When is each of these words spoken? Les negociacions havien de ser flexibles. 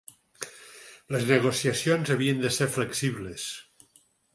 Les 1.17 1.27
negociacions 1.33 2.13
havien 2.17 2.43
de 2.49 2.55
ser 2.59 2.73
flexibles. 2.79 3.51